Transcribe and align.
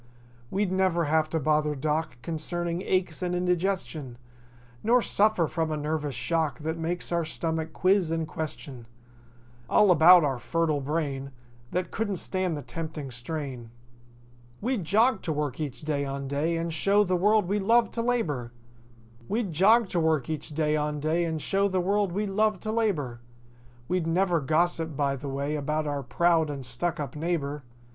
We'd 0.49 0.71
never 0.71 1.03
have 1.03 1.29
to 1.29 1.39
bother 1.39 1.75
Doc 1.75 2.17
Concerning 2.23 2.81
aches 2.81 3.21
and 3.21 3.35
indigestion; 3.35 4.17
Nor 4.83 5.03
suffer 5.03 5.45
from 5.45 5.71
a 5.71 5.77
nervous 5.77 6.15
shock 6.15 6.57
That 6.61 6.75
makes 6.75 7.11
our 7.11 7.23
stomach 7.23 7.71
quiz 7.71 8.09
and 8.09 8.27
question 8.27 8.87
All 9.69 9.91
about 9.91 10.23
our 10.23 10.39
fertile(?) 10.39 10.81
brain 10.81 11.29
That 11.69 11.91
couldn't 11.91 12.15
stand 12.15 12.57
the 12.57 12.63
tempting 12.63 13.11
strain. 13.11 13.69
We'd 14.59 14.85
jog 14.85 15.21
to 15.21 15.31
work 15.31 15.59
each 15.59 15.83
day 15.83 16.03
on 16.03 16.27
day 16.27 16.57
And 16.57 16.73
show 16.73 17.03
the 17.03 17.15
world 17.15 17.45
we 17.47 17.59
love 17.59 17.91
to 17.91 18.01
labor. 18.01 18.51
We'd 19.29 19.51
never 19.55 19.91
gossip 24.41 24.95
by 24.97 25.15
the 25.15 25.29
way 25.29 25.55
About 25.55 25.85
our 25.87 26.01
proud 26.03 26.49
and 26.49 26.63
stuckup 26.65 27.15
neighbor. 27.15 27.61